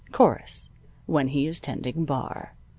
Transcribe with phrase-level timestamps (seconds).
[0.11, 0.71] Chorus:
[1.05, 2.55] When he is tending bar.